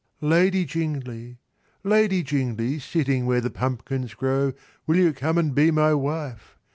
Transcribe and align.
"Lady 0.19 0.65
Jingly! 0.65 1.37
Lady 1.83 2.23
Jingly! 2.23 2.79
"Sitting 2.79 3.27
where 3.27 3.39
the 3.39 3.51
pumpkins 3.51 4.15
grow, 4.15 4.51
"Will 4.87 4.97
you 4.97 5.13
come 5.13 5.37
and 5.37 5.53
be 5.53 5.69
my 5.69 5.93
wife?" 5.93 6.57